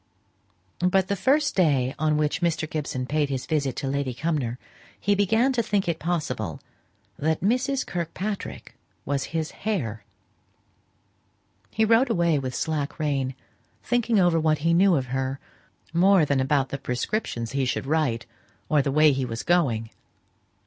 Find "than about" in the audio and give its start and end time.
16.25-16.69